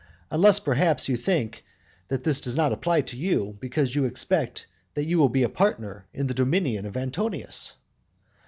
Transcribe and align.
Unless, 0.31 0.61
perhaps, 0.61 1.07
you 1.07 1.15
think 1.15 1.63
that 2.07 2.23
this 2.23 2.39
does 2.39 2.57
not 2.57 2.71
apply 2.71 3.01
to 3.01 3.15
you, 3.15 3.55
because 3.61 3.93
you 3.93 4.05
expect 4.05 4.65
that 4.95 5.05
you 5.05 5.19
will 5.19 5.29
be 5.29 5.43
a 5.43 5.47
partner 5.47 6.07
in 6.11 6.25
the 6.25 6.33
dominion 6.33 6.87
of 6.87 6.97
Antonius. 6.97 7.75